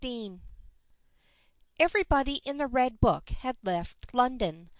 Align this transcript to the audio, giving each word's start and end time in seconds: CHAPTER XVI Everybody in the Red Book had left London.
CHAPTER 0.03 0.07
XVI 0.29 0.39
Everybody 1.79 2.33
in 2.43 2.57
the 2.57 2.65
Red 2.65 2.99
Book 2.99 3.29
had 3.29 3.55
left 3.61 4.11
London. 4.15 4.69